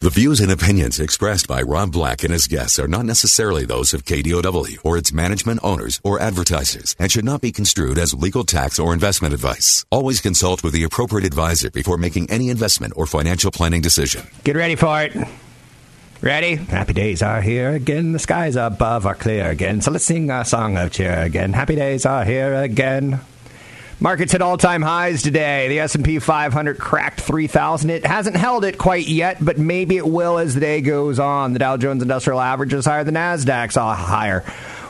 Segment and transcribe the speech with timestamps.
[0.00, 3.92] The views and opinions expressed by Rob Black and his guests are not necessarily those
[3.92, 8.44] of KDOW or its management owners or advertisers and should not be construed as legal
[8.44, 9.84] tax or investment advice.
[9.90, 14.24] Always consult with the appropriate advisor before making any investment or financial planning decision.
[14.44, 15.16] Get ready for it.
[16.20, 16.54] Ready?
[16.54, 18.12] Happy days are here again.
[18.12, 19.80] The skies above are clear again.
[19.80, 21.52] So let's sing a song of cheer again.
[21.52, 23.18] Happy days are here again.
[24.00, 25.66] Markets hit all-time highs today.
[25.66, 27.90] The S&P 500 cracked 3,000.
[27.90, 31.52] It hasn't held it quite yet, but maybe it will as the day goes on.
[31.52, 33.02] The Dow Jones Industrial Average is higher.
[33.02, 34.42] The Nasdaq saw higher.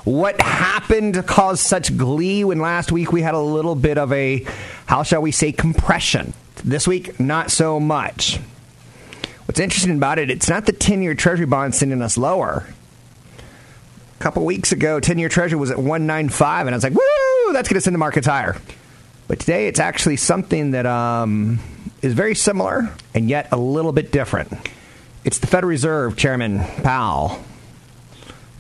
[0.04, 4.12] What happened to cause such glee when last week we had a little bit of
[4.12, 4.44] a,
[4.84, 6.34] how shall we say, compression?
[6.62, 8.38] This week, not so much.
[9.46, 12.66] What's interesting about it, it's not the 10-year Treasury bond sending us lower.
[13.38, 17.70] A couple weeks ago, 10-year Treasury was at 195, and I was like, woo, that's
[17.70, 18.56] going to send the markets higher.
[19.28, 21.60] But today it's actually something that um,
[22.00, 24.52] is very similar and yet a little bit different.
[25.22, 27.38] It's the Federal Reserve Chairman Powell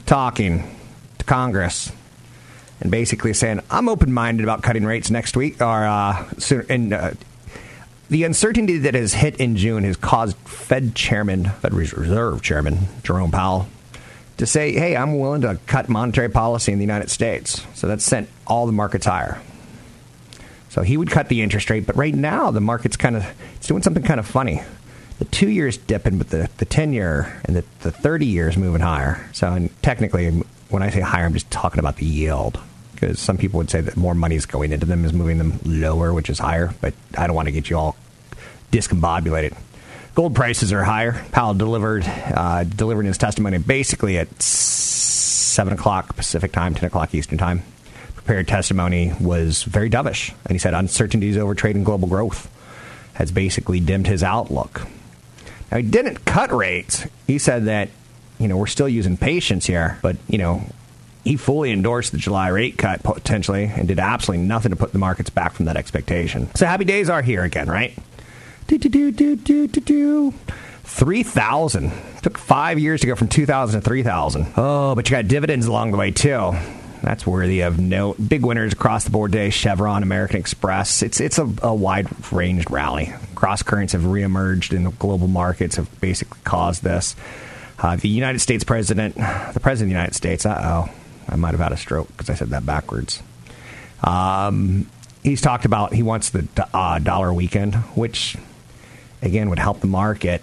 [0.04, 0.76] talking
[1.18, 1.90] to Congress
[2.82, 6.66] and basically saying, I'm open minded about cutting rates next week or uh, soon.
[6.68, 7.10] And uh,
[8.10, 13.30] the uncertainty that has hit in June has caused Fed Chairman, Federal Reserve Chairman Jerome
[13.30, 13.68] Powell,
[14.36, 17.64] to say, hey, I'm willing to cut monetary policy in the United States.
[17.74, 19.40] So that's sent all the markets higher.
[20.68, 23.66] So he would cut the interest rate, but right now the market's kind of it's
[23.66, 24.62] doing something kind of funny.
[25.18, 28.80] The two years dipping, but the, the 10 year and the, the 30 years moving
[28.80, 29.28] higher.
[29.32, 30.30] So and technically,
[30.68, 32.60] when I say higher, I'm just talking about the yield.
[32.92, 35.60] Because some people would say that more money is going into them is moving them
[35.64, 36.74] lower, which is higher.
[36.80, 37.96] But I don't want to get you all
[38.72, 39.56] discombobulated.
[40.14, 41.24] Gold prices are higher.
[41.30, 47.38] Powell delivered uh, delivered his testimony basically at seven o'clock Pacific time, ten o'clock Eastern
[47.38, 47.62] time
[48.28, 50.34] prepared testimony was very dovish.
[50.44, 52.50] And he said uncertainties over trade and global growth
[53.14, 54.86] has basically dimmed his outlook.
[55.72, 57.06] Now, he didn't cut rates.
[57.26, 57.88] He said that,
[58.38, 60.62] you know, we're still using patience here, but, you know,
[61.24, 64.98] he fully endorsed the July rate cut potentially and did absolutely nothing to put the
[64.98, 66.54] markets back from that expectation.
[66.54, 67.96] So happy days are here again, right?
[68.66, 70.34] Do, do, do, do, do, do, do.
[70.84, 71.92] 3,000.
[72.20, 74.52] Took five years to go from 2,000 to 3,000.
[74.58, 76.54] Oh, but you got dividends along the way, too.
[77.02, 78.16] That's worthy of note.
[78.28, 81.02] Big winners across the board today: Chevron, American Express.
[81.02, 83.12] It's it's a, a wide ranged rally.
[83.34, 87.14] Cross currents have reemerged in the global markets, have basically caused this.
[87.78, 90.44] Uh, the United States president, the president of the United States.
[90.44, 90.94] Uh oh,
[91.28, 93.22] I might have had a stroke because I said that backwards.
[94.02, 94.88] Um,
[95.22, 98.36] he's talked about he wants the uh, dollar weekend, which
[99.22, 100.42] again would help the market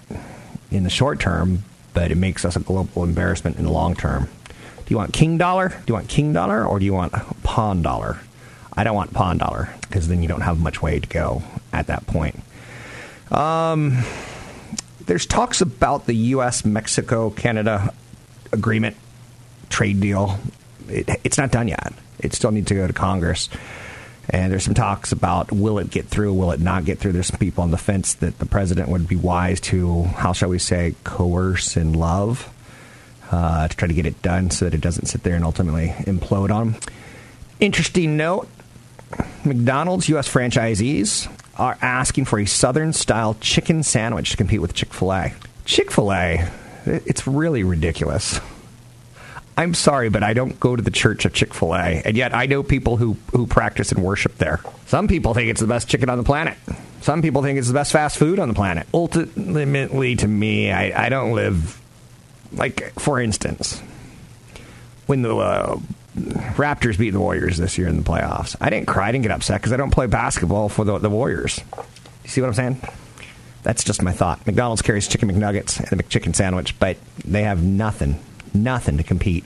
[0.72, 1.64] in the short term,
[1.94, 4.30] but it makes us a global embarrassment in the long term.
[4.86, 5.70] Do you want king dollar?
[5.70, 7.14] Do you want king dollar or do you want
[7.44, 8.20] pawn dollar?
[8.74, 11.42] I don't want pawn dollar because then you don't have much way to go
[11.74, 12.40] at that point.
[13.32, 14.04] Um,
[15.06, 16.66] there's talks about the U.S.
[16.66, 17.94] Mexico Canada
[18.52, 18.96] agreement
[19.70, 20.38] trade deal.
[20.88, 21.94] It, it's not done yet.
[22.20, 23.50] It still needs to go to Congress.
[24.30, 27.14] And there's some talks about will it get through, will it not get through.
[27.14, 30.50] There's some people on the fence that the president would be wise to, how shall
[30.50, 32.52] we say, coerce and love
[33.36, 35.90] uh, to try to get it done so that it doesn't sit there and ultimately
[36.00, 36.82] implode on them.
[37.60, 38.48] Interesting note
[39.44, 40.28] McDonald's U.S.
[40.28, 45.34] franchisees are asking for a Southern style chicken sandwich to compete with Chick fil A.
[45.66, 46.50] Chick fil A,
[46.86, 48.40] it's really ridiculous.
[49.58, 52.34] I'm sorry, but I don't go to the church of Chick fil A, and yet
[52.34, 54.62] I know people who, who practice and worship there.
[54.88, 56.58] Some people think it's the best chicken on the planet.
[57.02, 58.88] Some people think it's the best fast food on the planet.
[58.94, 61.80] Ultimately, to me, I, I don't live
[62.56, 63.82] like, for instance,
[65.06, 65.78] when the uh,
[66.16, 69.32] Raptors beat the Warriors this year in the playoffs, I didn't cry, I didn't get
[69.32, 71.60] upset because I don't play basketball for the, the Warriors.
[72.24, 72.82] You see what I'm saying?
[73.64, 74.46] That's just my thought.
[74.46, 78.20] McDonald's carries chicken McNuggets and a McChicken sandwich, but they have nothing,
[78.54, 79.44] nothing to compete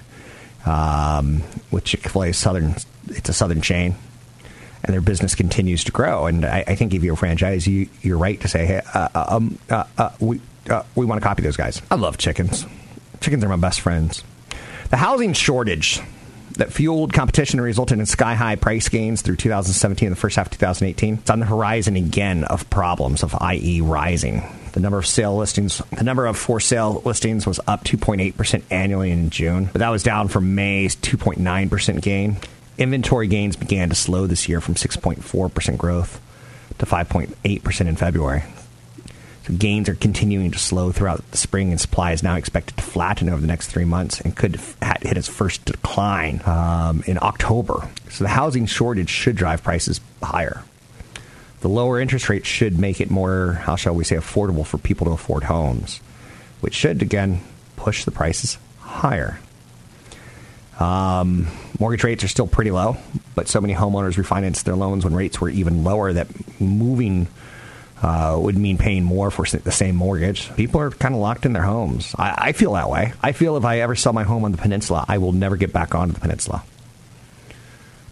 [0.65, 1.41] um,
[1.71, 2.33] with Chick Fil A.
[2.33, 2.75] Southern,
[3.07, 3.95] it's a Southern chain,
[4.83, 6.25] and their business continues to grow.
[6.27, 9.07] And I, I think if you're a franchise, you, you're right to say, hey, uh,
[9.15, 11.81] uh um, uh, uh we uh, we want to copy those guys.
[11.89, 12.65] I love chickens.
[13.21, 14.24] Chickens are my best friends.
[14.89, 16.01] The housing shortage
[16.60, 20.36] that fueled competition and resulted in sky high price gains through 2017 and the first
[20.36, 21.16] half of 2018.
[21.16, 23.81] It's on the horizon again of problems of i.e.
[23.81, 24.44] rising.
[24.74, 29.12] The number of sale listings, the number of for sale listings was up 2.8% annually
[29.12, 32.38] in June, but that was down from May's 2.9% gain.
[32.77, 36.21] Inventory gains began to slow this year from 6.4% growth
[36.77, 38.44] to 5.8% in February.
[39.57, 43.30] Gains are continuing to slow throughout the spring, and supply is now expected to flatten
[43.30, 44.60] over the next three months and could
[45.01, 47.90] hit its first decline um, in October.
[48.10, 50.63] So the housing shortage should drive prices higher.
[51.62, 55.06] The lower interest rates should make it more, how shall we say, affordable for people
[55.07, 56.00] to afford homes,
[56.62, 57.42] which should, again,
[57.75, 59.40] push the prices higher.
[60.80, 61.48] Um,
[61.80, 62.98] mortgage rates are still pretty low,
[63.36, 66.28] but so many homeowners refinanced their loans when rates were even lower that
[66.62, 67.28] moving
[68.01, 70.54] uh, would mean paying more for the same mortgage.
[70.56, 72.16] People are kind of locked in their homes.
[72.18, 73.13] I, I feel that way.
[73.22, 75.74] I feel if I ever sell my home on the peninsula, I will never get
[75.74, 76.63] back onto the peninsula.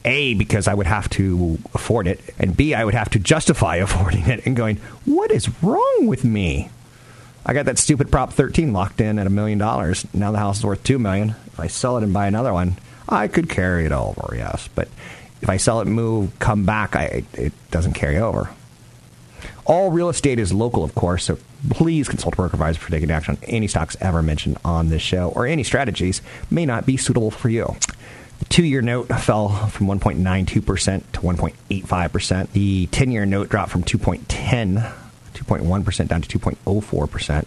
[0.04, 3.75] A, because I would have to afford it, and B, I would have to justify
[3.78, 6.69] affording it and going, what is wrong with me?
[7.45, 10.06] I got that stupid Prop 13 locked in at a million dollars.
[10.13, 11.30] Now the house is worth two million.
[11.30, 14.68] If I sell it and buy another one, I could carry it over, yes.
[14.75, 14.90] But
[15.42, 18.50] if I sell it, move, come back, I, it doesn't carry over.
[19.68, 21.38] All real estate is local, of course, so
[21.69, 25.02] please consult a broker advisor for taking action on any stocks ever mentioned on this
[25.02, 27.75] show or any strategies may not be suitable for you.
[28.40, 32.52] The two year note fell from 1.92% to 1.85%.
[32.54, 34.90] The 10 year note dropped from 2.10,
[35.34, 37.46] 2.1% down to 2.04%.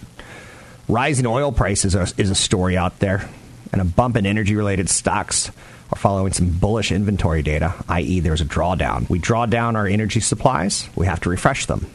[0.88, 3.30] Rising oil prices is a story out there,
[3.72, 5.50] and a bump in energy related stocks
[5.90, 9.08] are following some bullish inventory data, i.e., there's a drawdown.
[9.08, 11.86] We draw down our energy supplies, we have to refresh them.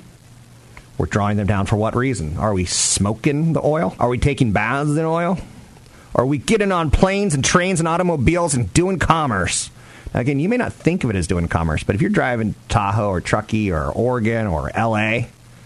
[0.97, 2.38] We're drawing them down for what reason?
[2.38, 3.95] Are we smoking the oil?
[4.00, 5.38] Are we taking baths in oil?
[6.13, 9.69] Are we getting on planes and trains and automobiles and doing commerce?
[10.13, 12.56] Now, again, you may not think of it as doing commerce, but if you're driving
[12.69, 15.25] Tahoe or Truckee or Oregon or LA,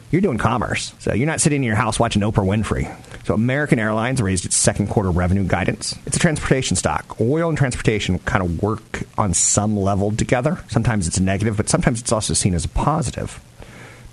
[0.09, 0.93] you're doing commerce.
[0.97, 2.91] So you're not sitting in your house watching Oprah Winfrey.
[3.25, 5.95] So American Airlines raised its second quarter revenue guidance.
[6.07, 7.21] It's a transportation stock.
[7.21, 10.63] Oil and transportation kind of work on some level together.
[10.67, 13.39] Sometimes it's negative, but sometimes it's also seen as a positive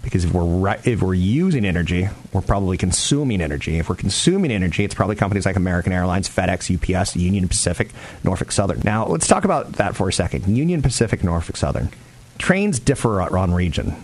[0.06, 3.80] because if we're if we're using energy, we're probably consuming energy.
[3.80, 7.90] If we're consuming energy, it's probably companies like American Airlines, FedEx, UPS, Union Pacific,
[8.22, 8.82] Norfolk Southern.
[8.84, 10.46] Now, let's talk about that for a second.
[10.46, 11.88] Union Pacific, Norfolk Southern.
[12.38, 13.96] Trains differ on region.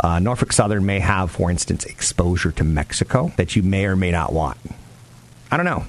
[0.00, 4.10] Uh, Norfolk Southern may have, for instance, exposure to Mexico that you may or may
[4.10, 4.58] not want.
[5.50, 5.86] I don't know.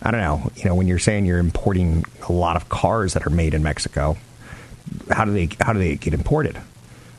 [0.00, 0.52] I don't know.
[0.54, 3.64] You know, when you're saying you're importing a lot of cars that are made in
[3.64, 4.16] Mexico,
[5.10, 6.60] how do they how do they get imported?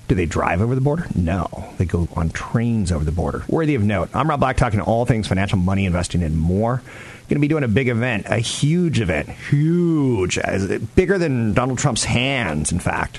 [0.08, 1.08] Do they drive over the border?
[1.16, 1.74] No.
[1.78, 3.44] They go on trains over the border.
[3.48, 6.82] Worthy of note, I'm Rob Black talking all things financial, money, investing, and more.
[7.28, 10.38] Going to be doing a big event, a huge event, huge,
[10.96, 13.18] bigger than Donald Trump's hands, in fact.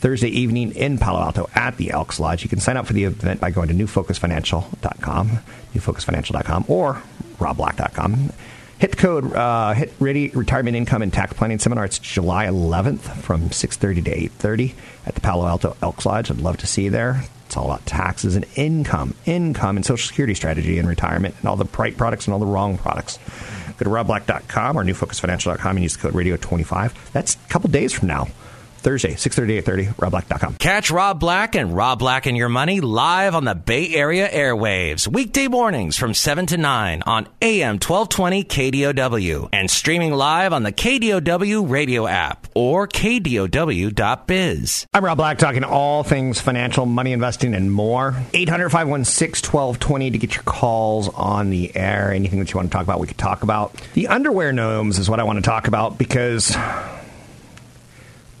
[0.00, 2.42] Thursday evening in Palo Alto at the Elks Lodge.
[2.42, 5.30] You can sign up for the event by going to newfocusfinancial.com,
[5.74, 7.02] newfocusfinancial.com, or
[7.38, 8.30] robblack.com.
[8.78, 11.84] Hit code uh, hit ready retirement income and tax planning seminar.
[11.84, 16.30] It's July 11th from 6:30 to 8:30 at the Palo Alto Elks Lodge.
[16.30, 17.24] I'd love to see you there.
[17.46, 21.56] It's all about taxes and income, income and social security strategy and retirement and all
[21.56, 23.18] the right products and all the wrong products.
[23.78, 26.92] Go to robblack.com or newfocusfinancial.com and use the code radio25.
[27.12, 28.28] That's a couple days from now.
[28.88, 30.54] Thursday, 6.30, 8.30, robblack.com.
[30.54, 35.06] Catch Rob Black and Rob Black and Your Money live on the Bay Area airwaves,
[35.06, 40.72] weekday mornings from 7 to 9 on AM 1220 KDOW and streaming live on the
[40.72, 44.86] KDOW radio app or KDOW.biz.
[44.94, 48.12] I'm Rob Black talking all things financial, money investing, and more.
[48.32, 52.10] 800-516-1220 to get your calls on the air.
[52.10, 53.74] Anything that you want to talk about, we could talk about.
[53.92, 56.56] The underwear gnomes is what I want to talk about because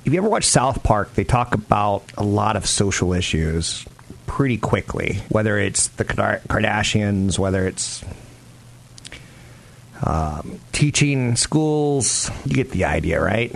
[0.08, 3.84] if you ever watch South Park, they talk about a lot of social issues
[4.26, 8.02] pretty quickly, whether it's the Kardashians, whether it's
[10.02, 12.30] um, teaching schools.
[12.46, 13.54] You get the idea, right?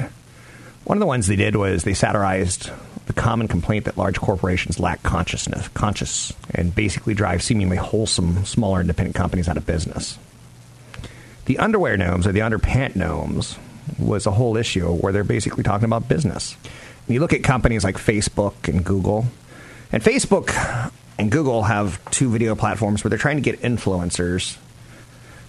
[0.84, 2.70] One of the ones they did was they satirized
[3.06, 8.82] the common complaint that large corporations lack consciousness, conscious, and basically drive seemingly wholesome, smaller
[8.82, 10.18] independent companies out of business.
[11.46, 13.56] The underwear gnomes or the underpant gnomes
[13.98, 16.56] was a whole issue where they're basically talking about business.
[17.08, 19.26] You look at companies like Facebook and Google,
[19.90, 24.56] and Facebook and Google have two video platforms where they're trying to get influencers.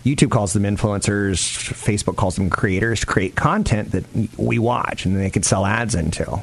[0.04, 1.40] YouTube calls them influencers,
[1.74, 4.04] Facebook calls them creators to create content that
[4.38, 6.42] we watch and they can sell ads into.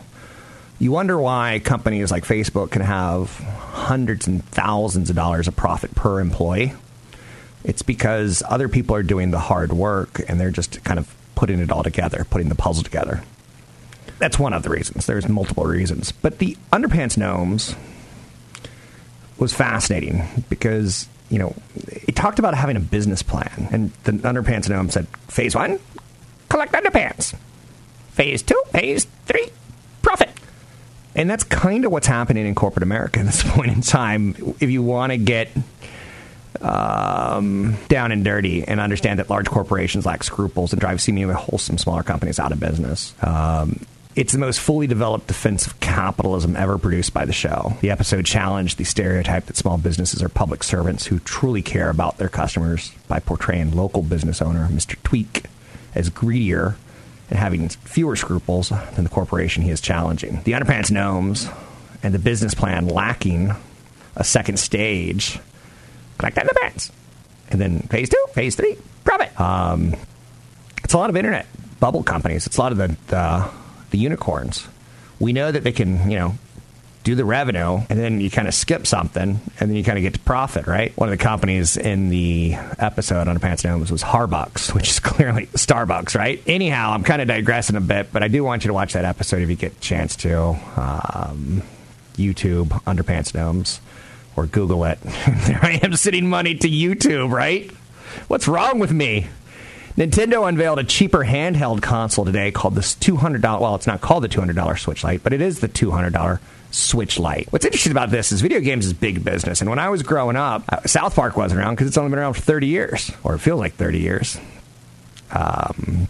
[0.78, 5.94] You wonder why companies like Facebook can have hundreds and thousands of dollars of profit
[5.94, 6.72] per employee.
[7.62, 11.58] It's because other people are doing the hard work and they're just kind of putting
[11.58, 13.22] it all together, putting the puzzle together.
[14.18, 15.06] That's one of the reasons.
[15.06, 16.12] There's multiple reasons.
[16.12, 17.74] But the underpants gnomes,
[19.40, 23.68] was fascinating because, you know, it talked about having a business plan.
[23.72, 25.80] And the Underpants Gnome said, phase one,
[26.50, 27.34] collect underpants.
[28.10, 29.48] Phase two, phase three,
[30.02, 30.28] profit.
[31.16, 34.36] And that's kind of what's happening in corporate America at this point in time.
[34.60, 35.48] If you want to get
[36.60, 41.78] um, down and dirty and understand that large corporations lack scruples and drive seemingly wholesome
[41.78, 43.14] smaller companies out of business.
[43.22, 43.80] Um,
[44.16, 47.74] it's the most fully developed defense of capitalism ever produced by the show.
[47.80, 52.18] The episode challenged the stereotype that small businesses are public servants who truly care about
[52.18, 55.00] their customers by portraying local business owner Mr.
[55.04, 55.44] Tweak
[55.94, 56.76] as greedier
[57.30, 60.42] and having fewer scruples than the corporation he is challenging.
[60.42, 61.48] The Underpants Gnomes
[62.02, 63.54] and the business plan lacking
[64.16, 65.38] a second stage
[66.20, 66.90] collect underpants.
[67.50, 69.38] And then phase two, phase three, profit.
[69.40, 69.96] Um,
[70.84, 71.46] it's a lot of internet
[71.80, 72.46] bubble companies.
[72.46, 73.50] It's a lot of the, the
[73.90, 74.68] the unicorns.
[75.18, 76.34] We know that they can, you know,
[77.02, 80.02] do the revenue and then you kind of skip something and then you kind of
[80.02, 80.96] get to profit, right?
[80.96, 85.46] One of the companies in the episode on Pants Gnomes was Harbucks, which is clearly
[85.46, 86.42] Starbucks, right?
[86.46, 89.04] Anyhow, I'm kind of digressing a bit, but I do want you to watch that
[89.04, 90.56] episode if you get a chance to.
[90.76, 91.62] Um,
[92.16, 93.80] YouTube, Underpants Gnomes,
[94.40, 94.98] or Google it.
[95.02, 97.70] there I am sending money to YouTube, right?
[98.28, 99.28] What's wrong with me?
[99.96, 103.60] Nintendo unveiled a cheaper handheld console today called this $200.
[103.60, 107.52] Well, it's not called the $200 Switch Lite, but it is the $200 Switch Lite.
[107.52, 109.60] What's interesting about this is video games is big business.
[109.60, 112.18] And when I was growing up, uh, South Park wasn't around because it's only been
[112.18, 114.38] around for 30 years, or it feels like 30 years.
[115.32, 116.08] Um,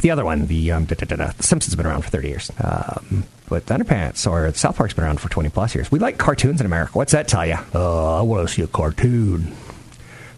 [0.00, 2.50] the other one, the, um, da, the Simpsons, been around for 30 years.
[2.62, 5.90] Um, but Thunderpants or South Park's been around for 20 plus years.
[5.90, 6.92] We like cartoons in America.
[6.94, 7.56] What's that tell you?
[7.74, 9.54] Oh, I want to see a cartoon.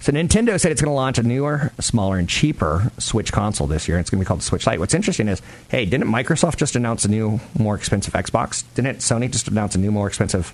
[0.01, 3.87] So Nintendo said it's going to launch a newer, smaller, and cheaper Switch console this
[3.87, 3.99] year.
[3.99, 4.81] It's going to be called the Switch Lite.
[4.81, 8.65] What's interesting is, hey, didn't Microsoft just announce a new, more expensive Xbox?
[8.75, 10.53] Didn't Sony just announce a new, more expensive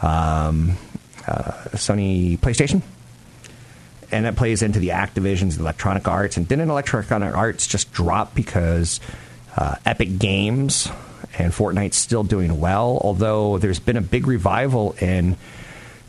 [0.00, 0.76] um,
[1.26, 2.82] uh, Sony PlayStation?
[4.12, 6.36] And that plays into the Activision's the Electronic Arts.
[6.36, 9.00] And didn't Electronic Arts just drop because
[9.56, 10.88] uh, Epic Games
[11.38, 12.98] and Fortnite's still doing well?
[13.02, 15.36] Although there's been a big revival in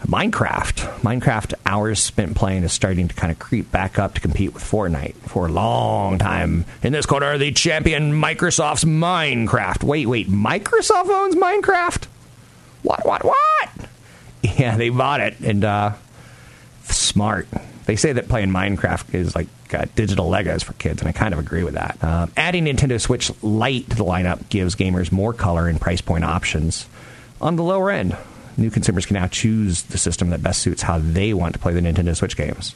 [0.05, 0.99] Minecraft.
[1.01, 4.63] Minecraft hours spent playing is starting to kind of creep back up to compete with
[4.63, 6.65] Fortnite for a long time.
[6.83, 9.83] In this corner, the champion Microsoft's Minecraft.
[9.83, 12.05] Wait, wait, Microsoft owns Minecraft?
[12.83, 13.69] What, what, what?
[14.41, 15.93] Yeah, they bought it, and uh,
[16.85, 17.49] smart.
[17.85, 21.33] They say that playing Minecraft is like uh, digital Legos for kids, and I kind
[21.33, 21.97] of agree with that.
[22.01, 26.23] Uh, adding Nintendo Switch Lite to the lineup gives gamers more color and price point
[26.23, 26.87] options
[27.41, 28.15] on the lower end
[28.59, 31.73] new consumers can now choose the system that best suits how they want to play
[31.73, 32.75] the Nintendo Switch games.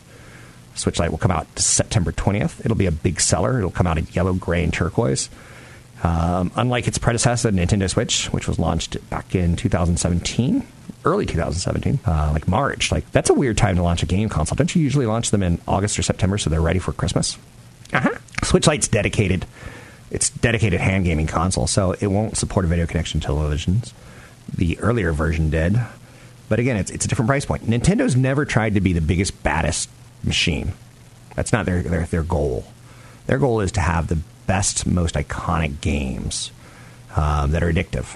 [0.76, 2.66] Switch Lite will come out September 20th.
[2.66, 3.60] It'll be a big seller.
[3.60, 5.30] It'll come out in yellow, gray, and turquoise.
[6.02, 10.66] Um, unlike its predecessor, Nintendo Switch, which was launched back in 2017,
[11.06, 12.92] early 2017, uh, like March.
[12.92, 14.56] Like that's a weird time to launch a game console.
[14.56, 17.38] Don't you usually launch them in August or September so they're ready for Christmas?
[17.92, 18.10] Uh-huh.
[18.44, 19.46] Switch Lite's dedicated.
[20.12, 23.94] It's dedicated hand gaming console, so it won't support a video connection to televisions.
[24.54, 25.80] The earlier version did.
[26.50, 27.66] But again, it's, it's a different price point.
[27.66, 29.90] Nintendo's never tried to be the biggest, baddest
[30.24, 30.74] machine.
[31.36, 32.66] That's not their, their, their goal.
[33.26, 36.52] Their goal is to have the best, most iconic games
[37.16, 38.16] um, that are addictive.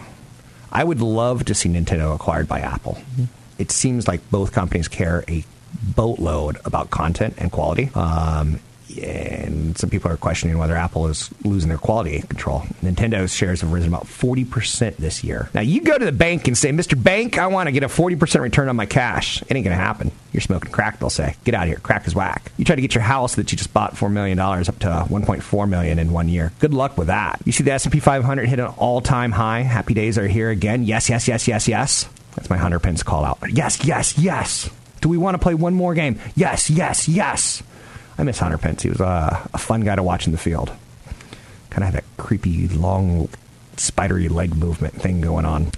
[0.72, 2.98] I would love to see Nintendo acquired by Apple.
[3.58, 5.44] It seems like both companies care a
[5.96, 7.90] boatload about content and quality.
[7.96, 8.60] Um,
[9.00, 12.62] and some people are questioning whether Apple is losing their quality control.
[12.84, 15.50] Nintendo's shares have risen about 40% this year.
[15.54, 17.02] Now, you go to the bank and say, Mr.
[17.02, 19.42] Bank, I want to get a 40% return on my cash.
[19.44, 20.12] It ain't going to happen.
[20.32, 21.36] You're smoking crack, they'll say.
[21.44, 21.80] Get out of here.
[21.80, 22.52] Crack is whack.
[22.58, 25.70] You try to get your house that you just bought $4 million up to 1.4
[25.70, 26.52] million in one year.
[26.60, 27.42] Good luck with that.
[27.46, 29.62] You see the S&P 500 hit an all-time high.
[29.62, 30.84] Happy days are here again.
[30.84, 32.10] Yes, yes, yes, yes, yes.
[32.36, 33.40] That's my Hunter Pence call out.
[33.50, 34.70] Yes, yes, yes.
[35.02, 36.20] Do we want to play one more game?
[36.36, 37.64] Yes, yes, yes.
[38.18, 38.84] I miss Hunter Pence.
[38.84, 40.72] He was a, a fun guy to watch in the field.
[41.70, 43.30] Kind of had that creepy, long,
[43.78, 45.72] spidery leg movement thing going on.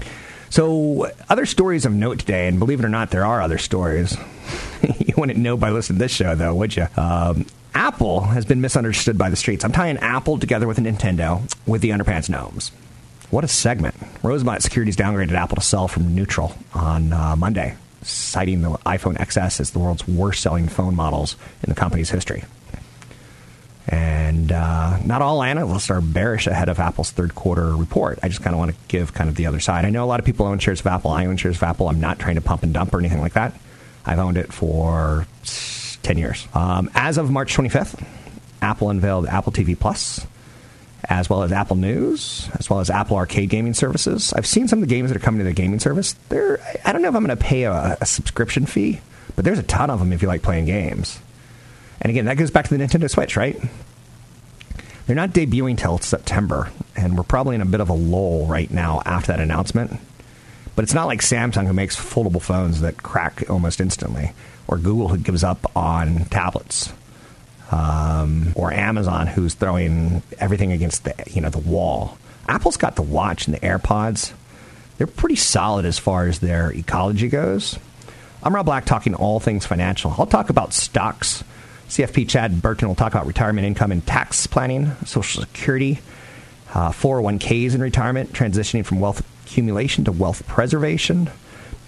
[0.49, 4.17] So, other stories of note today, and believe it or not, there are other stories.
[4.99, 6.87] you wouldn't know by listening to this show, though, would you?
[6.97, 9.63] Um, Apple has been misunderstood by the streets.
[9.63, 12.71] I'm tying Apple together with Nintendo with the Underpants Gnomes.
[13.29, 13.95] What a segment.
[14.23, 19.59] Rosenblatt Securities downgraded Apple to sell from neutral on uh, Monday citing the iPhone XS
[19.59, 22.43] as the world's worst selling phone models in the company's history.
[23.87, 28.19] And uh, not all analysts are bearish ahead of Apple's third quarter report.
[28.21, 29.83] I just kind of want to give kind of the other side.
[29.83, 31.09] I know a lot of people own shares of Apple.
[31.09, 31.87] I own shares of Apple.
[31.89, 33.59] I'm not trying to pump and dump or anything like that.
[34.05, 35.25] I've owned it for
[36.03, 36.47] 10 years.
[36.53, 38.03] Um, as of March 25th,
[38.61, 40.25] Apple unveiled Apple TV Plus
[41.05, 44.33] as well as Apple News, as well as Apple Arcade gaming services.
[44.33, 46.13] I've seen some of the games that are coming to the gaming service.
[46.29, 49.01] They're, I don't know if I'm going to pay a, a subscription fee,
[49.35, 51.19] but there's a ton of them if you like playing games.
[52.01, 53.57] And again, that goes back to the Nintendo Switch, right?
[55.05, 58.69] They're not debuting till September, and we're probably in a bit of a lull right
[58.69, 59.99] now after that announcement.
[60.75, 64.33] But it's not like Samsung who makes foldable phones that crack almost instantly,
[64.67, 66.93] or Google who gives up on tablets,
[67.71, 72.17] um, or Amazon who's throwing everything against the you know the wall.
[72.47, 74.33] Apple's got the watch and the AirPods.
[74.97, 77.77] They're pretty solid as far as their ecology goes.
[78.41, 80.13] I'm Rob Black talking all things financial.
[80.17, 81.43] I'll talk about stocks
[81.89, 85.99] CFP Chad Burton will talk about retirement income and tax planning, Social Security,
[86.75, 91.31] uh, 401ks in retirement, transitioning from wealth accumulation to wealth preservation.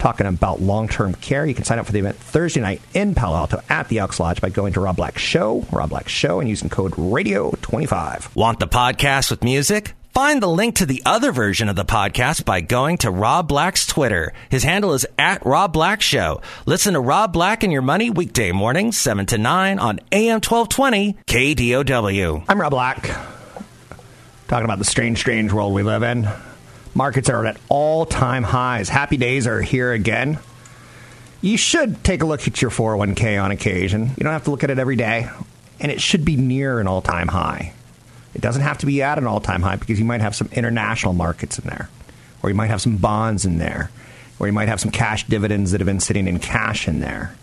[0.01, 1.45] Talking about long term care.
[1.45, 4.19] You can sign up for the event Thursday night in Palo Alto at the Elks
[4.19, 8.35] Lodge by going to Rob Black Show, Rob Black Show, and using code RADIO25.
[8.35, 9.93] Want the podcast with music?
[10.11, 13.85] Find the link to the other version of the podcast by going to Rob Black's
[13.85, 14.33] Twitter.
[14.49, 16.41] His handle is at Rob Black Show.
[16.65, 21.13] Listen to Rob Black and Your Money weekday mornings, 7 to 9 on AM 1220
[21.27, 22.45] KDOW.
[22.49, 23.07] I'm Rob Black.
[24.47, 26.27] Talking about the strange, strange world we live in.
[26.93, 28.89] Markets are at all time highs.
[28.89, 30.39] Happy days are here again.
[31.41, 34.09] You should take a look at your 401k on occasion.
[34.09, 35.29] You don't have to look at it every day.
[35.79, 37.73] And it should be near an all time high.
[38.35, 40.49] It doesn't have to be at an all time high because you might have some
[40.51, 41.89] international markets in there,
[42.43, 43.89] or you might have some bonds in there,
[44.39, 47.35] or you might have some cash dividends that have been sitting in cash in there.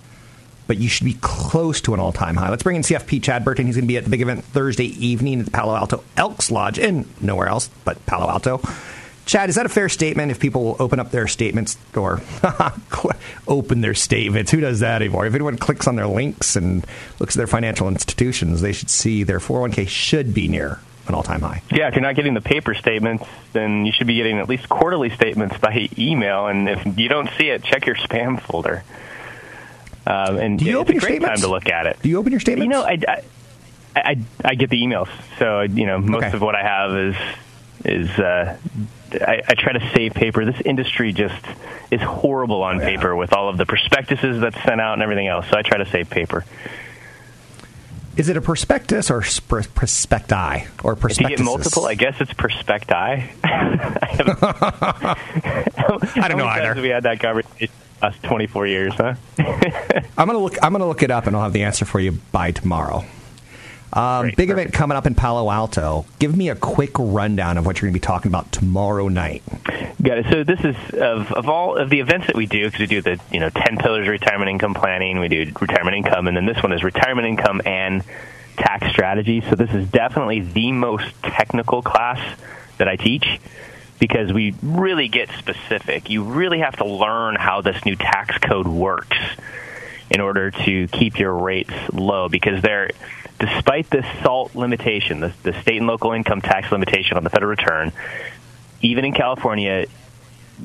[0.66, 2.50] But you should be close to an all time high.
[2.50, 3.66] Let's bring in CFP Chad Burton.
[3.66, 6.50] He's going to be at the big event Thursday evening at the Palo Alto Elks
[6.50, 8.60] Lodge, and nowhere else but Palo Alto.
[9.28, 12.22] Chad, is that a fair statement if people will open up their statements or
[13.46, 14.50] open their statements?
[14.50, 15.26] Who does that anymore?
[15.26, 16.86] If anyone clicks on their links and
[17.20, 21.22] looks at their financial institutions, they should see their 401k should be near an all
[21.22, 21.62] time high.
[21.70, 24.66] Yeah, if you're not getting the paper statements, then you should be getting at least
[24.70, 26.46] quarterly statements by email.
[26.46, 28.82] And if you don't see it, check your spam folder.
[30.06, 31.42] Um, and Do you open your great statements?
[31.42, 31.98] time to look at it.
[32.00, 32.64] Do you open your statements?
[32.64, 33.22] You know, I, I,
[33.94, 35.08] I, I get the emails,
[35.38, 36.36] so you know most Okay.
[36.36, 37.16] of what I have is
[37.84, 38.56] is uh,
[39.14, 40.44] I, I try to save paper.
[40.44, 41.44] This industry just
[41.90, 45.26] is horrible on oh, paper with all of the prospectuses that's sent out and everything
[45.26, 45.46] else.
[45.48, 46.44] So I try to save paper.
[48.16, 51.38] Is it a prospectus or spr- prospecti or If you prospectus?
[51.38, 53.30] get multiple, I guess it's prospecti.
[53.44, 55.16] I,
[56.24, 56.80] I don't know either.
[56.80, 59.14] We had that conversation last 24 years, huh?
[60.18, 60.56] I'm gonna look.
[60.62, 63.04] I'm gonna look it up, and I'll have the answer for you by tomorrow.
[63.92, 64.60] Um, Great, big perfect.
[64.68, 66.04] event coming up in Palo Alto.
[66.18, 69.42] Give me a quick rundown of what you're going to be talking about tomorrow night.
[70.02, 70.26] Got it.
[70.30, 73.00] So this is of, of all of the events that we do because we do
[73.00, 75.18] the you know ten pillars of retirement income planning.
[75.18, 78.04] We do retirement income, and then this one is retirement income and
[78.56, 79.40] tax strategy.
[79.40, 82.38] So this is definitely the most technical class
[82.76, 83.40] that I teach
[83.98, 86.10] because we really get specific.
[86.10, 89.18] You really have to learn how this new tax code works
[90.10, 92.90] in order to keep your rates low because they're
[93.38, 97.50] despite this SALT limitation, the, the state and local income tax limitation on the federal
[97.50, 97.92] return,
[98.82, 99.86] even in California,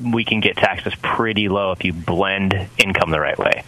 [0.02, 3.64] we can get taxes pretty low if you blend income the right way.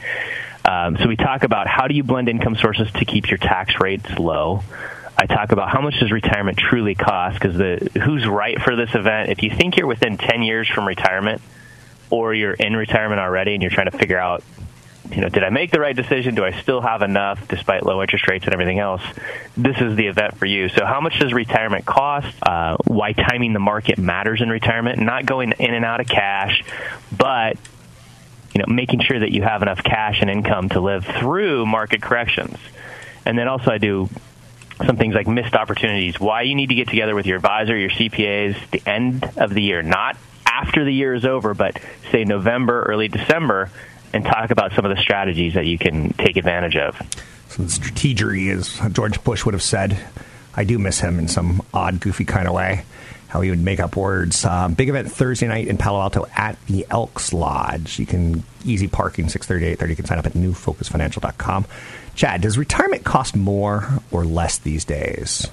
[0.65, 3.81] Um, so we talk about how do you blend income sources to keep your tax
[3.81, 4.63] rates low.
[5.17, 8.95] I talk about how much does retirement truly cost because the who's right for this
[8.95, 9.31] event.
[9.31, 11.41] If you think you're within 10 years from retirement,
[12.11, 14.43] or you're in retirement already and you're trying to figure out
[15.11, 16.35] you know, did I make the right decision?
[16.35, 19.03] Do I still have enough despite low interest rates and everything else?
[19.57, 20.69] This is the event for you.
[20.69, 22.35] So, how much does retirement cost?
[22.43, 25.01] Uh, why timing the market matters in retirement?
[25.01, 26.65] Not going in and out of cash,
[27.17, 27.57] but
[28.55, 32.01] you know, making sure that you have enough cash and income to live through market
[32.01, 32.57] corrections.
[33.25, 34.09] And then also, I do
[34.85, 36.19] some things like missed opportunities.
[36.19, 39.63] Why you need to get together with your advisor, your CPAs, the end of the
[39.63, 40.17] year, not
[40.47, 41.79] after the year is over, but
[42.13, 43.71] say November, early December,
[44.17, 46.97] and talk about some of the strategies that you can take advantage of.
[47.49, 49.99] So the strategery, as George Bush would have said.
[50.59, 52.85] I do miss him in some odd, goofy kind of way.
[53.29, 54.45] How he would make up words.
[54.45, 57.99] Um, big event Thursday night in Palo Alto at the Elks Lodge.
[57.99, 59.93] You can easy parking six thirty eight thirty.
[59.93, 61.67] You can sign up at newfocusfinancial.com.
[62.15, 65.49] Chad, does retirement cost more or less these days?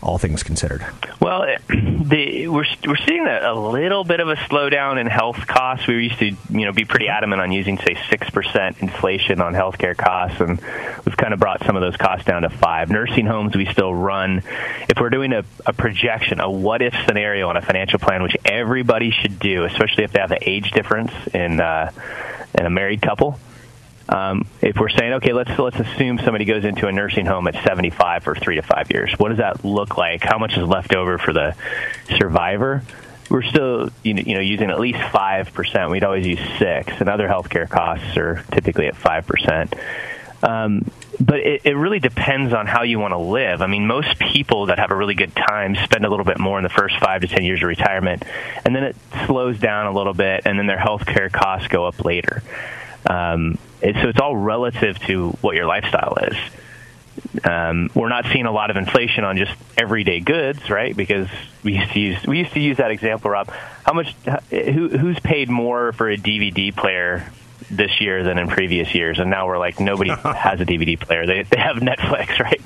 [0.00, 0.86] All things considered.
[1.20, 5.88] Well, the, we're we're seeing a, a little bit of a slowdown in health costs.
[5.88, 9.54] We used to, you know, be pretty adamant on using say six percent inflation on
[9.54, 10.60] healthcare costs, and
[11.04, 12.90] we've kind of brought some of those costs down to five.
[12.90, 14.42] Nursing homes, we still run.
[14.88, 18.36] If we're doing a, a projection, a what if scenario on a financial plan, which
[18.44, 21.90] everybody should do, especially if they have an age difference in uh,
[22.56, 23.38] in a married couple.
[24.08, 27.62] Um, if we're saying, okay, let's let's assume somebody goes into a nursing home at
[27.62, 30.22] 75 for three to five years, what does that look like?
[30.22, 31.54] How much is left over for the
[32.18, 32.82] survivor?
[33.28, 35.90] We're still, you know, using at least five percent.
[35.90, 39.74] We'd always use six, and other healthcare costs are typically at five percent.
[40.42, 40.90] Um,
[41.20, 43.60] but it, it really depends on how you want to live.
[43.60, 46.58] I mean, most people that have a really good time spend a little bit more
[46.58, 48.22] in the first five to ten years of retirement,
[48.64, 51.86] and then it slows down a little bit, and then their health care costs go
[51.86, 52.42] up later.
[53.06, 56.36] Um, it, so it's all relative to what your lifestyle is.
[57.44, 60.96] Um, we're not seeing a lot of inflation on just everyday goods, right?
[60.96, 61.28] Because
[61.62, 63.50] we used to use we used to use that example, Rob.
[63.84, 64.14] How much?
[64.50, 67.30] Who, who's paid more for a DVD player
[67.70, 71.26] this year than in previous years, and now we're like nobody has a DVD player.
[71.26, 72.60] They they have Netflix, right?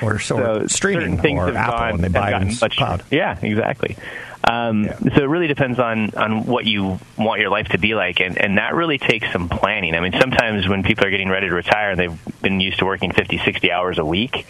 [0.00, 2.56] So, or so, so streaming things or have Apple, gone, and they buy gotten in
[2.56, 3.04] cloud.
[3.10, 3.96] Yeah, exactly.
[4.46, 4.98] Um, yeah.
[4.98, 8.36] So it really depends on on what you want your life to be like, and
[8.38, 9.94] and that really takes some planning.
[9.94, 12.84] I mean, sometimes when people are getting ready to retire and they've been used to
[12.84, 14.46] working 50, 60 hours a week,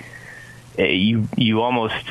[0.78, 2.04] eh, you you almost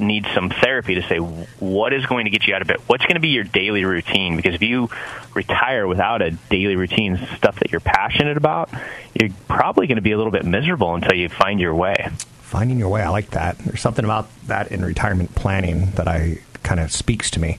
[0.00, 2.80] need some therapy to say what is going to get you out of it.
[2.86, 4.36] What's going to be your daily routine?
[4.36, 4.88] Because if you
[5.34, 8.70] retire without a daily routine, stuff that you're passionate about,
[9.14, 12.08] you're probably going to be a little bit miserable until you find your way.
[12.42, 13.58] Finding your way, I like that.
[13.58, 17.58] There's something about that in retirement planning that I kind of speaks to me.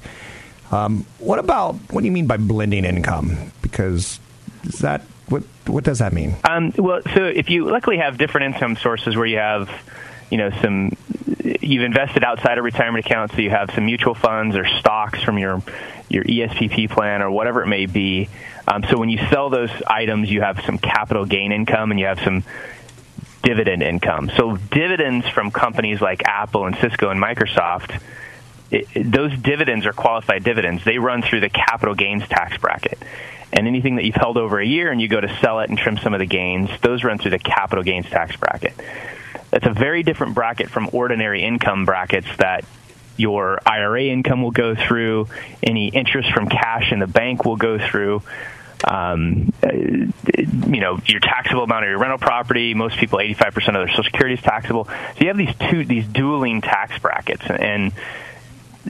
[0.72, 3.52] Um, what about what do you mean by blending income?
[3.62, 4.20] Because
[4.64, 6.36] is that what what does that mean?
[6.44, 9.70] Um, well, so if you luckily have different income sources where you have
[10.30, 10.96] you know some
[11.44, 15.38] you've invested outside a retirement account, so you have some mutual funds or stocks from
[15.38, 15.62] your
[16.10, 18.30] your ESPP plan or whatever it may be.
[18.68, 22.06] Um, so when you sell those items, you have some capital gain income and you
[22.06, 22.44] have some
[23.44, 24.30] dividend income.
[24.36, 28.00] So dividends from companies like Apple and Cisco and Microsoft.
[28.96, 30.84] Those dividends are qualified dividends.
[30.84, 33.00] They run through the capital gains tax bracket.
[33.52, 35.78] And anything that you've held over a year and you go to sell it and
[35.78, 38.74] trim some of the gains, those run through the capital gains tax bracket.
[39.50, 42.64] That's a very different bracket from ordinary income brackets that
[43.18, 45.28] your IRA income will go through,
[45.62, 48.22] any interest from cash in the bank will go through.
[48.82, 52.74] Um, you know, your taxable amount of your rental property.
[52.74, 54.86] Most people, 85% of their Social Security is taxable.
[54.86, 57.92] So you have these two, these dueling tax brackets, and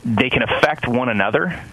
[0.05, 1.63] they can affect one another.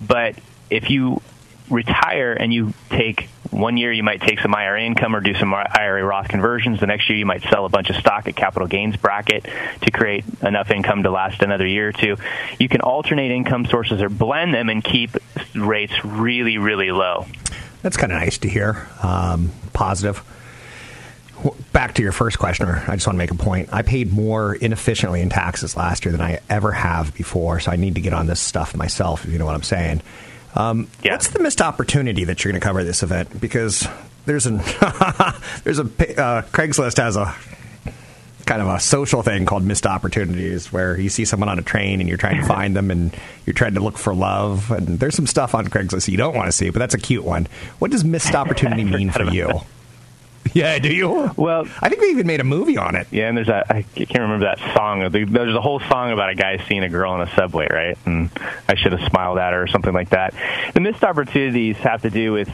[0.00, 0.36] But
[0.70, 1.22] if you
[1.70, 5.54] retire and you take one year you might take some IRA income or do some
[5.54, 6.80] IRA Roth conversions.
[6.80, 9.46] The next year you might sell a bunch of stock at capital gains bracket
[9.82, 12.16] to create enough income to last another year or two.
[12.58, 15.16] You can alternate income sources or blend them and keep
[15.54, 17.26] rates really, really low.
[17.82, 18.88] That's kind of nice to hear.
[19.02, 20.22] Um, positive.
[21.72, 23.68] Back to your first questioner, I just want to make a point.
[23.72, 27.76] I paid more inefficiently in taxes last year than I ever have before, so I
[27.76, 30.00] need to get on this stuff myself, if you know what I'm saying.
[30.54, 31.12] Um, yeah.
[31.12, 33.40] What's the missed opportunity that you're going to cover this event?
[33.40, 33.86] Because
[34.24, 34.56] there's an
[35.64, 37.34] there's a uh, Craigslist has a
[38.46, 42.00] kind of a social thing called missed opportunities where you see someone on a train
[42.00, 45.16] and you're trying to find them and you're trying to look for love and there's
[45.16, 47.46] some stuff on Craigslist you don't want to see but that's a cute one.
[47.78, 49.60] What does missed opportunity mean for you?
[50.66, 51.30] Yeah, do you?
[51.36, 53.08] Well, I think they even made a movie on it.
[53.10, 53.70] Yeah, and there's that.
[53.70, 55.00] I can't remember that song.
[55.10, 57.98] There's a whole song about a guy seeing a girl in a subway, right?
[58.06, 58.30] And
[58.66, 60.32] I should have smiled at her or something like that.
[60.72, 62.48] The missed opportunities have to do with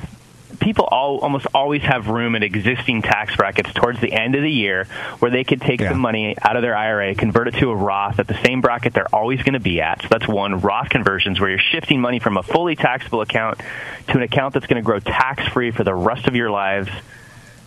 [0.58, 4.50] people all, almost always have room in existing tax brackets towards the end of the
[4.50, 4.86] year
[5.20, 5.90] where they could take yeah.
[5.90, 8.94] some money out of their IRA, convert it to a Roth at the same bracket
[8.94, 10.02] they're always going to be at.
[10.02, 10.60] So that's one.
[10.60, 13.60] Roth conversions where you're shifting money from a fully taxable account
[14.08, 16.90] to an account that's going to grow tax free for the rest of your lives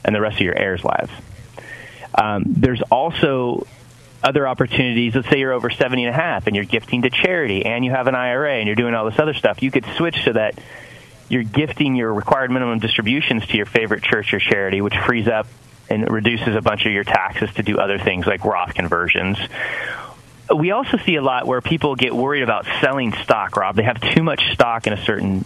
[0.06, 1.12] and the rest of your heirs' lives.
[2.14, 3.68] Um, there's also
[4.24, 5.14] other opportunities.
[5.16, 7.92] Let's say you're over 70 and a half and you're gifting to charity and you
[7.92, 9.62] have an IRA and you're doing all this other stuff.
[9.62, 10.58] You could switch so that
[11.28, 15.48] you're gifting your required minimum distributions to your favorite church or charity, which frees up
[15.90, 19.38] and reduces a bunch of your taxes to do other things like Roth conversions.
[20.56, 23.76] We also see a lot where people get worried about selling stock, Rob.
[23.76, 25.46] They have too much stock in a certain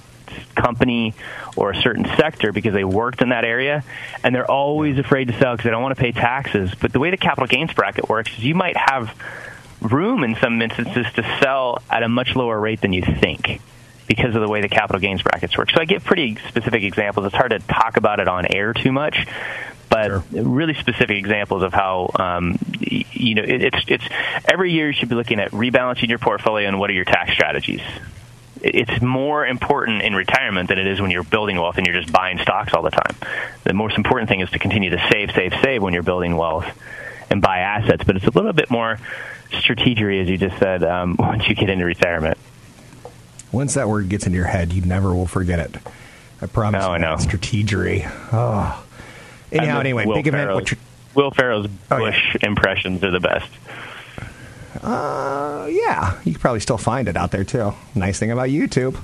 [0.55, 1.13] company
[1.55, 3.83] or a certain sector because they worked in that area,
[4.23, 6.71] and they're always afraid to sell because they don't want to pay taxes.
[6.79, 9.15] But the way the capital gains bracket works is you might have
[9.81, 13.61] room in some instances to sell at a much lower rate than you think
[14.07, 15.69] because of the way the capital gains brackets work.
[15.69, 17.27] So I give pretty specific examples.
[17.27, 19.27] It's hard to talk about it on air too much,
[19.89, 20.23] but sure.
[20.31, 24.03] really specific examples of how um, you know it, it's it's
[24.45, 27.31] every year you should be looking at rebalancing your portfolio and what are your tax
[27.33, 27.81] strategies
[28.61, 32.11] it's more important in retirement than it is when you're building wealth and you're just
[32.11, 33.15] buying stocks all the time.
[33.63, 36.65] The most important thing is to continue to save, save, save when you're building wealth
[37.29, 38.03] and buy assets.
[38.03, 38.99] But it's a little bit more
[39.51, 42.37] strategery, as you just said, um, once you get into retirement.
[43.51, 45.75] Once that word gets into your head, you never will forget it.
[46.41, 46.83] I promise.
[46.83, 47.15] Oh, I know.
[47.15, 48.09] Strategery.
[48.31, 48.85] Oh.
[49.51, 50.53] Anyhow, anyway, Will big event.
[50.53, 50.79] What you're,
[51.15, 52.11] Will Ferrell's Oh, yeah.
[52.11, 53.49] Bush impressions are the best.
[54.81, 57.73] Uh, yeah, you can probably still find it out there too.
[57.95, 58.97] Nice thing about YouTube.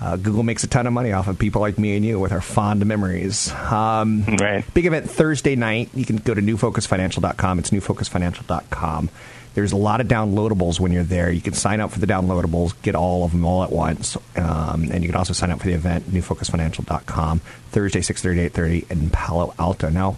[0.00, 2.32] Uh, Google makes a ton of money off of people like me and you with
[2.32, 3.50] our fond memories.
[3.52, 4.64] Um, Right.
[4.74, 5.88] Big event Thursday night.
[5.94, 7.58] You can go to newfocusfinancial.com.
[7.60, 9.08] It's newfocusfinancial.com.
[9.54, 11.30] There's a lot of downloadables when you're there.
[11.30, 14.16] You can sign up for the downloadables, get all of them all at once.
[14.36, 17.38] Um, and you can also sign up for the event, newfocusfinancial.com,
[17.70, 19.88] Thursday, 6.30 8.30 in Palo Alto.
[19.90, 20.16] Now,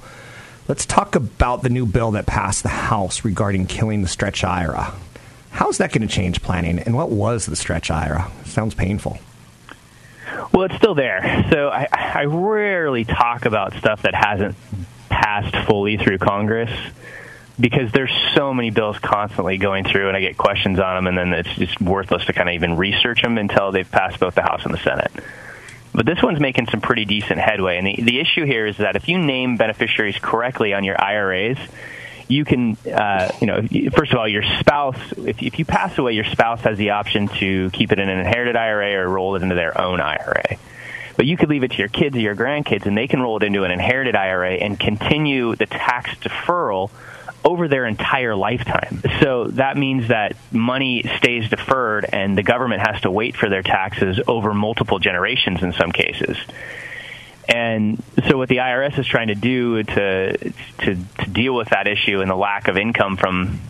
[0.69, 4.95] let's talk about the new bill that passed the House regarding killing the stretch IRA.
[5.51, 6.79] How's that going to change planning?
[6.79, 8.31] And what was the stretch IRA?
[8.45, 9.19] Sounds painful.
[10.53, 11.47] Well, it's still there.
[11.51, 14.57] So I, I rarely talk about stuff that hasn't
[15.09, 16.71] passed fully through Congress
[17.59, 21.17] because there's so many bills constantly going through, and I get questions on them, and
[21.17, 24.43] then it's just worthless to kind of even research them until they've passed both the
[24.43, 25.11] House and the Senate.
[25.97, 28.97] But this one's making some pretty decent headway, and the, the issue here is that
[28.97, 31.57] if you name beneficiaries correctly on your IRAs,
[32.29, 36.13] you can, uh, you know, first of all, your spouse, if, if you pass away,
[36.13, 39.43] your spouse has the option to keep it in an inherited IRA or roll it
[39.43, 40.59] into their own IRA.
[41.17, 43.39] But you could leave it to your kids or your grandkids, and they can roll
[43.39, 46.91] it into an inherited IRA and continue the tax deferral
[47.45, 49.03] over their entire lifetime.
[49.21, 53.63] So that means that money stays deferred, and the government has to wait for their
[53.63, 56.37] taxes over multiple generations in some cases.
[57.49, 61.87] And so, what the IRS is trying to do to, to to deal with that
[61.87, 63.61] issue and the lack of income from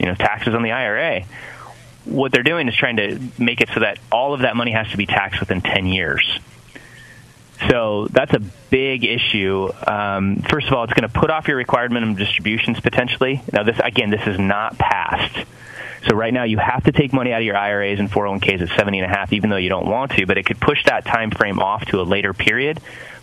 [0.00, 1.22] you know taxes on the IRA,
[2.06, 4.90] what they're doing is trying to make it so that all of that money has
[4.90, 6.40] to be taxed within ten years.
[7.68, 9.70] So that's a big issue.
[9.86, 13.42] Um, first of all, it's going to put off your required minimum distributions potentially.
[13.52, 15.46] Now, this again, this is not passed.
[16.08, 18.76] So right now, you have to take money out of your IRAs and 401ks at
[18.76, 20.24] 70 and a half, even though you don't want to.
[20.24, 22.80] But it could push that time frame off to a later period,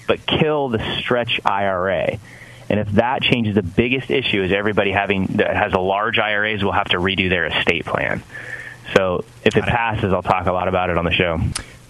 [0.07, 2.19] but kill the stretch IRA.
[2.69, 6.63] And if that changes, the biggest issue is everybody having that has a large IRAs
[6.63, 8.21] will have to redo their estate plan.
[8.95, 11.39] So if it passes, I'll talk a lot about it on the show.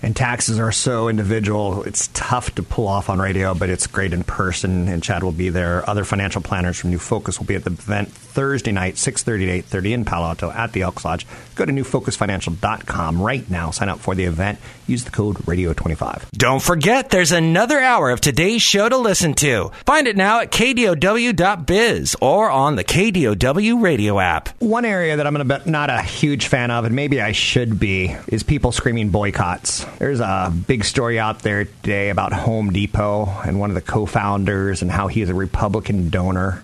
[0.08, 1.84] And taxes are so individual.
[1.84, 4.88] It's tough to pull off on radio, but it's great in person.
[4.88, 5.84] And Chad will be there.
[5.90, 9.24] Other financial planners from New Focus will be at the event Thursday night, 6.30
[9.64, 11.26] to 8.30 in Palo Alto at the Elks Lodge.
[11.56, 13.72] Go to newfocusfinancial.com right now.
[13.72, 14.60] Sign up for the event.
[14.86, 16.30] Use the code RADIO25.
[16.34, 19.72] Don't forget, there's another hour of today's show to listen to.
[19.88, 24.50] Find it now at kdow.biz or on the KDOW radio app.
[24.62, 28.16] One area that I'm be not a huge fan of, and maybe I should be,
[28.28, 29.84] is people screaming boycotts.
[29.98, 34.84] There's a big story out there today about Home Depot and one of the co-founders
[34.84, 36.64] and how he is a Republican donor.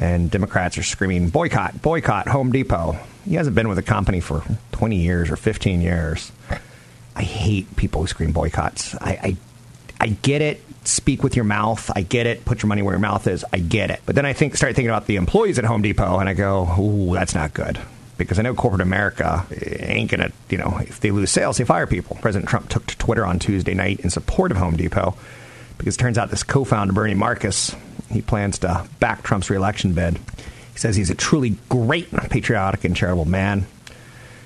[0.00, 2.98] And Democrats are screaming boycott, boycott Home Depot.
[3.26, 6.32] He hasn't been with the company for 20 years or 15 years.
[7.14, 8.94] I hate people who scream boycotts.
[8.94, 9.36] I, I
[10.00, 10.62] I get it.
[10.84, 11.90] Speak with your mouth.
[11.94, 12.46] I get it.
[12.46, 13.44] Put your money where your mouth is.
[13.52, 14.00] I get it.
[14.06, 16.66] But then I think start thinking about the employees at Home Depot, and I go,
[16.80, 17.78] "Ooh, that's not good."
[18.16, 19.46] Because I know corporate America
[19.80, 22.16] ain't gonna, you know, if they lose sales, they fire people.
[22.22, 25.14] President Trump took to Twitter on Tuesday night in support of Home Depot
[25.76, 27.74] because it turns out this co-founder Bernie Marcus
[28.10, 30.18] he plans to back Trump's reelection bid.
[30.72, 33.66] He says he's a truly great, patriotic, and charitable man.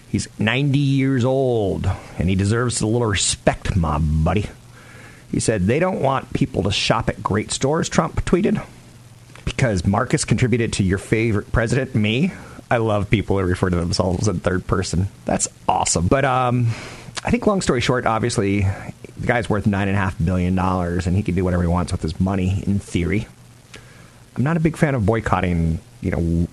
[0.08, 4.48] He's 90 years old, and he deserves a little respect, my buddy.
[5.30, 8.64] He said, They don't want people to shop at great stores, Trump tweeted,
[9.44, 12.32] because Marcus contributed to your favorite president, me.
[12.70, 15.08] I love people who refer to themselves in third person.
[15.24, 16.06] That's awesome.
[16.06, 16.68] But um,
[17.24, 18.60] I think, long story short, obviously,
[19.16, 22.62] the guy's worth $9.5 billion, and he can do whatever he wants with his money,
[22.66, 23.26] in theory.
[24.36, 26.48] I'm not a big fan of boycotting, you know,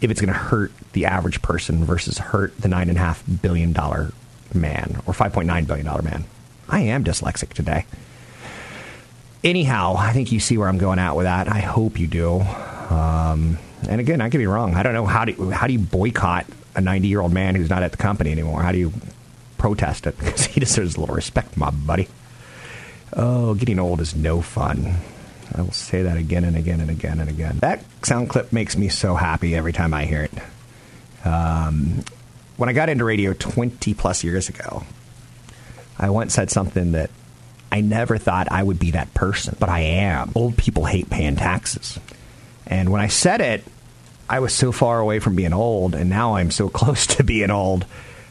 [0.00, 3.72] if it's going to hurt the average person versus hurt the $9.5 billion
[4.52, 6.24] man or $5.9 billion man.
[6.68, 7.86] I am dyslexic today.
[9.42, 11.48] Anyhow, I think you see where I'm going at with that.
[11.48, 12.40] I hope you do.
[12.40, 14.74] Um, and again, I could be wrong.
[14.74, 17.68] I don't know how do how do you boycott a 90 year old man who's
[17.68, 18.62] not at the company anymore?
[18.62, 18.92] How do you
[19.58, 20.16] protest it?
[20.24, 22.08] Because he deserves a little respect, my buddy.
[23.12, 24.96] Oh, getting old is no fun.
[25.54, 27.58] I will say that again and again and again and again.
[27.60, 30.32] That sound clip makes me so happy every time I hear it.
[31.24, 32.04] Um,
[32.56, 34.82] when I got into radio 20 plus years ago,
[35.98, 37.10] I once said something that
[37.70, 40.32] I never thought I would be that person, but I am.
[40.34, 41.98] Old people hate paying taxes.
[42.66, 43.64] And when I said it,
[44.28, 47.50] I was so far away from being old, and now I'm so close to being
[47.50, 47.86] old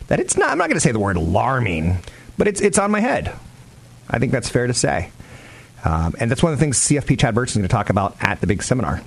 [0.07, 1.99] that it's not, I'm not going to say the word alarming,
[2.37, 3.33] but it's, it's on my head.
[4.09, 5.09] I think that's fair to say.
[5.83, 8.15] Um, and that's one of the things CFP Chad Burton is going to talk about
[8.21, 9.01] at the big seminar.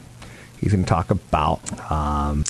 [0.61, 2.45] He's going to talk about um,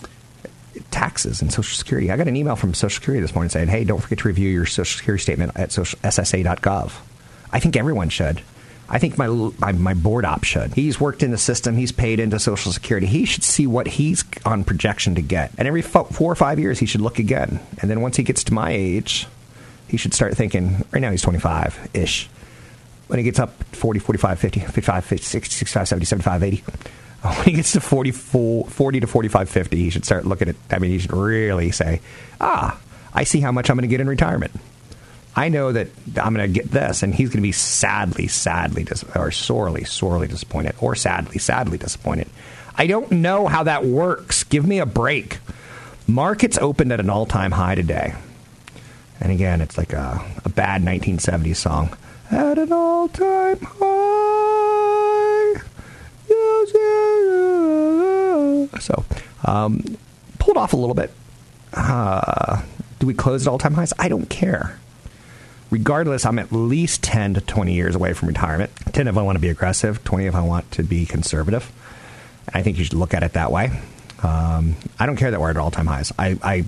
[0.90, 2.10] taxes and Social Security.
[2.10, 4.48] I got an email from Social Security this morning saying, hey, don't forget to review
[4.48, 6.92] your Social Security statement at social, ssa.gov.
[7.52, 8.42] I think everyone should.
[8.88, 9.26] I think my,
[9.58, 10.74] my, my board op should.
[10.74, 11.76] He's worked in the system.
[11.76, 13.06] He's paid into Social Security.
[13.06, 15.52] He should see what he's on projection to get.
[15.58, 17.60] And every four or five years, he should look again.
[17.80, 19.26] And then once he gets to my age,
[19.88, 20.84] he should start thinking.
[20.92, 22.28] Right now, he's 25 ish.
[23.08, 26.56] When he gets up 40, 45, 50, 55, 50, 60, 65, 70, 75, 80,
[27.22, 30.56] when he gets to 44, 40 to 45, 50, he should start looking at.
[30.70, 32.00] I mean, he should really say,
[32.40, 32.78] "Ah,
[33.14, 34.52] I see how much I'm going to get in retirement."
[35.38, 38.84] I know that I'm going to get this, and he's going to be sadly, sadly,
[38.84, 42.28] dis- or sorely, sorely disappointed, or sadly, sadly disappointed.
[42.74, 44.44] I don't know how that works.
[44.44, 45.38] Give me a break.
[46.06, 48.14] Markets opened at an all time high today.
[49.20, 51.96] And again, it's like a, a bad 1970s song.
[52.30, 53.86] At an all time high.
[58.80, 59.04] So,
[59.44, 59.82] um,
[60.38, 61.10] pulled off a little bit.
[61.72, 62.62] Uh,
[62.98, 63.92] do we close at all time highs?
[63.98, 64.78] I don't care
[65.70, 68.70] regardless, I'm at least 10 to 20 years away from retirement.
[68.92, 71.70] 10 if I want to be aggressive, 20 if I want to be conservative.
[72.52, 73.70] I think you should look at it that way.
[74.22, 76.12] Um, I don't care that we're at all time highs.
[76.18, 76.64] I, I,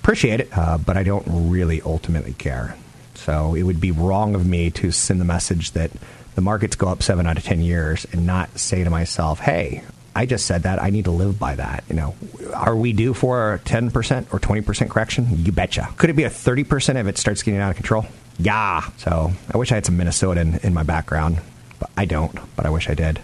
[0.00, 2.76] appreciate it, uh, but I don't really ultimately care.
[3.16, 5.90] So it would be wrong of me to send the message that
[6.34, 9.82] the markets go up seven out of 10 years and not say to myself, hey,
[10.14, 10.82] I just said that.
[10.82, 11.84] I need to live by that.
[11.88, 12.14] You know,
[12.54, 15.26] are we due for a 10% or 20% correction?
[15.44, 15.88] You betcha.
[15.98, 18.06] Could it be a 30% if it starts getting out of control?
[18.38, 18.82] Yeah.
[18.98, 21.38] So I wish I had some Minnesota in, in my background,
[21.78, 22.38] but I don't.
[22.56, 23.20] But I wish I did.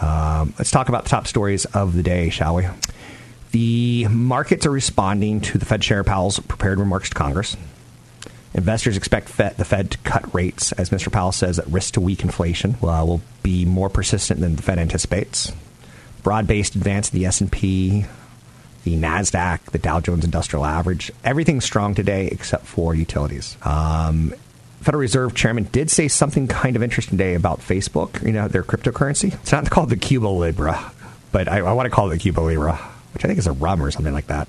[0.00, 2.66] Um, let's talk about the top stories of the day, shall we?
[3.52, 7.56] The markets are responding to the Fed Chair Powell's prepared remarks to Congress.
[8.54, 11.10] Investors expect Fed, the Fed to cut rates, as Mr.
[11.10, 14.78] Powell says, that risk to weak inflation uh, will be more persistent than the Fed
[14.78, 15.52] anticipates.
[16.22, 18.06] Broad-based advance in the S&P,
[18.84, 21.10] the Nasdaq, the Dow Jones Industrial Average.
[21.24, 23.56] Everything's strong today except for utilities.
[23.62, 24.32] Um,
[24.82, 28.24] Federal Reserve Chairman did say something kind of interesting today about Facebook.
[28.24, 29.34] You know, their cryptocurrency.
[29.34, 30.92] It's not called the Cuba Libra,
[31.32, 32.76] but I, I want to call it the Cuba Libra,
[33.14, 34.46] which I think is a rum or something like that,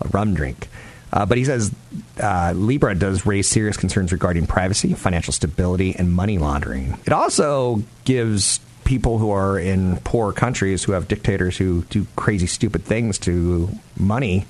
[0.00, 0.68] a rum drink.
[1.12, 1.74] Uh, but he says
[2.22, 6.98] uh, Libra does raise serious concerns regarding privacy, financial stability, and money laundering.
[7.06, 12.46] It also gives people who are in poor countries who have dictators who do crazy,
[12.46, 13.68] stupid things to
[13.98, 14.46] money,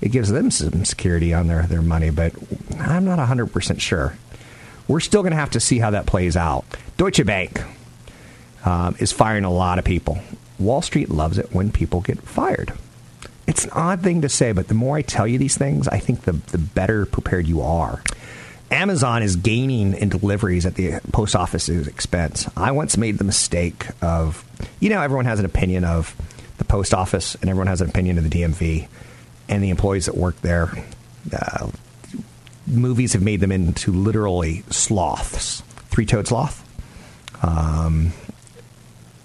[0.00, 2.10] it gives them some security on their, their money.
[2.10, 2.34] But
[2.78, 4.16] I'm not 100% sure.
[4.88, 6.64] We're still going to have to see how that plays out.
[6.96, 7.62] Deutsche Bank
[8.64, 10.18] um, is firing a lot of people.
[10.58, 12.72] Wall Street loves it when people get fired.
[13.50, 15.98] It's an odd thing to say, but the more I tell you these things, I
[15.98, 18.00] think the, the better prepared you are.
[18.70, 22.48] Amazon is gaining in deliveries at the post office's expense.
[22.56, 24.44] I once made the mistake of,
[24.78, 26.14] you know, everyone has an opinion of
[26.58, 28.86] the post office and everyone has an opinion of the DMV
[29.48, 30.70] and the employees that work there.
[31.32, 31.70] Uh,
[32.68, 36.64] movies have made them into literally sloths, three toed sloth.
[37.42, 38.12] Um,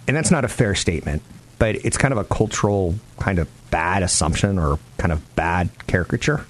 [0.07, 1.21] and that's not a fair statement,
[1.59, 6.45] but it's kind of a cultural kind of bad assumption or kind of bad caricature.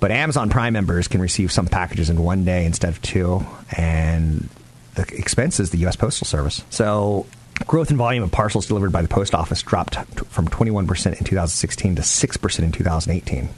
[0.00, 4.48] But Amazon Prime members can receive some packages in one day instead of two, and
[4.96, 5.94] the expense is the U.S.
[5.94, 6.64] Postal Service.
[6.70, 7.26] So
[7.68, 9.94] growth in volume of parcels delivered by the post office dropped
[10.26, 13.48] from 21% in 2016 to 6% in 2018.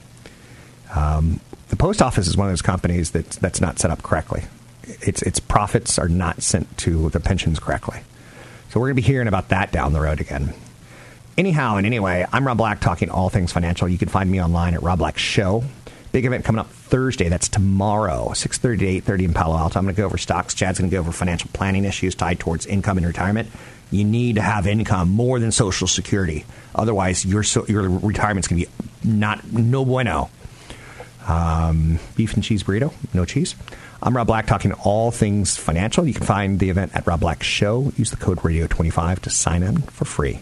[0.95, 4.43] Um, the post office is one of those companies that, that's not set up correctly.
[4.83, 8.01] Its, its profits are not sent to the pensions correctly.
[8.69, 10.53] So we're going to be hearing about that down the road again.
[11.37, 13.87] Anyhow and anyway, I'm Rob Black talking all things financial.
[13.87, 15.63] You can find me online at Rob Black Show.
[16.11, 17.29] Big event coming up Thursday.
[17.29, 19.79] That's tomorrow, 6.30 to 8.30 in Palo Alto.
[19.79, 20.53] I'm going to go over stocks.
[20.53, 23.49] Chad's going to go over financial planning issues tied towards income and retirement.
[23.91, 26.45] You need to have income more than Social Security.
[26.75, 30.29] Otherwise, your, so, your retirement's going to be not no bueno.
[31.27, 33.55] Um, beef and cheese burrito, no cheese.
[34.03, 36.05] I'm Rob Black, talking all things financial.
[36.05, 37.93] You can find the event at Rob Black Show.
[37.95, 40.41] Use the code Radio25 to sign in for free.